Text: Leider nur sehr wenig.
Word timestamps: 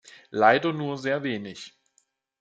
Leider 0.31 0.73
nur 0.73 0.97
sehr 0.97 1.21
wenig. 1.21 1.77